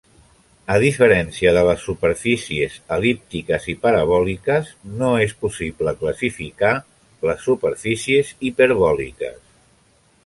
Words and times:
A 0.75 0.75
diferència 0.83 1.51
de 1.57 1.61
les 1.67 1.83
superfícies 1.89 2.77
el·líptiques 2.95 3.67
i 3.75 3.77
parabòliques, 3.83 4.73
no 5.03 5.11
és 5.27 5.37
possible 5.45 5.95
classificar 6.01 6.75
les 7.29 7.47
superfícies 7.51 8.35
hiperbòliques. 8.51 9.41